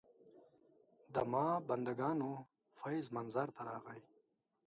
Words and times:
د 1.13 1.15
ما 1.31 1.45
بندګانو 1.67 2.31
فیض 2.79 3.05
منظر 3.15 3.47
ته 3.55 3.61
راغی. 3.69 4.01